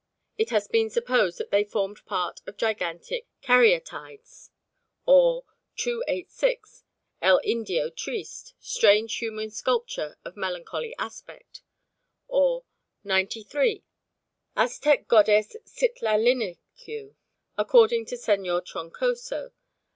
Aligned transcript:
It 0.35 0.49
has 0.49 0.67
been 0.67 0.89
supposed 0.89 1.37
that 1.37 1.51
they 1.51 1.63
formed 1.63 2.03
part 2.07 2.41
of 2.47 2.57
gigantic 2.57 3.27
caryatides_"; 3.43 4.49
or 5.05 5.45
"286. 5.75 6.83
El 7.21 7.39
Indio 7.43 7.91
Triste. 7.91 8.55
Strange 8.59 9.17
human 9.17 9.51
sculpture 9.51 10.17
of 10.25 10.35
melancholy 10.35 10.95
aspect"; 10.97 11.61
or 12.27 12.65
"93. 13.03 13.83
_Aztec 14.57 15.05
Goddess 15.07 15.55
Citlalinicue, 15.67 17.13
according 17.55 18.07
to 18.07 18.15
Señor 18.15 18.65
Troncoso. 18.65 19.51